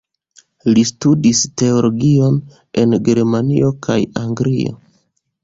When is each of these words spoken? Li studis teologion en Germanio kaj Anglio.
Li 0.77 0.85
studis 0.91 1.41
teologion 1.63 2.41
en 2.85 2.97
Germanio 3.11 3.71
kaj 3.89 4.01
Anglio. 4.25 4.77